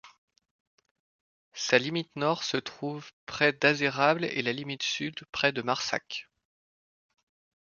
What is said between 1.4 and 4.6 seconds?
Sa limite nord se trouve près d'Azerables et la